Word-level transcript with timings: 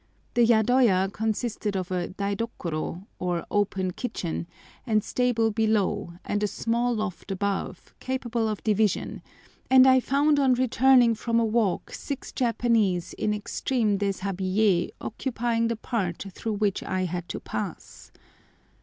The 0.33 0.43
yadoya 0.43 1.11
consisted 1.13 1.77
of 1.77 1.91
a 1.91 2.07
daidokoro, 2.07 3.05
or 3.19 3.45
open 3.51 3.91
kitchen, 3.91 4.47
and 4.83 5.03
stable 5.03 5.51
below, 5.51 6.13
and 6.25 6.41
a 6.41 6.47
small 6.47 6.95
loft 6.95 7.29
above, 7.29 7.93
capable 7.99 8.47
of 8.49 8.63
division, 8.63 9.21
and 9.69 9.85
I 9.85 9.99
found 9.99 10.39
on 10.39 10.55
returning 10.55 11.13
from 11.13 11.39
a 11.39 11.45
walk 11.45 11.93
six 11.93 12.31
Japanese 12.31 13.13
in 13.13 13.31
extreme 13.31 13.99
déshabillé 13.99 14.89
occupying 14.99 15.67
the 15.67 15.75
part 15.75 16.25
through 16.33 16.53
which 16.53 16.81
I 16.81 17.05
had 17.05 17.29
to 17.29 17.39
pass. 17.39 18.11